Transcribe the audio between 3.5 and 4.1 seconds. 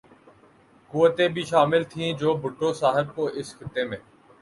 خطے میں